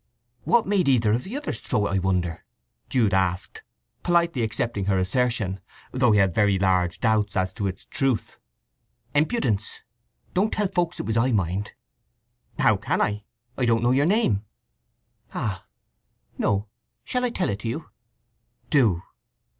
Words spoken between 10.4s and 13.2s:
tell folk it was I, mind!" "How can